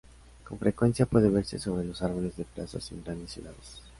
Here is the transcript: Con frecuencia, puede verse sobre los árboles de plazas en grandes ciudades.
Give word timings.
Con 0.47 0.57
frecuencia, 0.57 1.05
puede 1.05 1.29
verse 1.29 1.59
sobre 1.59 1.85
los 1.85 2.01
árboles 2.01 2.35
de 2.35 2.43
plazas 2.43 2.91
en 2.91 3.03
grandes 3.03 3.33
ciudades. 3.33 3.83